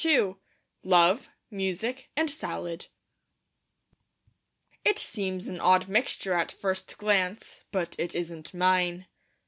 [0.03, 0.35] II
[0.81, 2.87] LOVE, MUSIC, AND SALAD
[4.83, 9.05] It seems an odd mixture at first glance; but it isn't mine.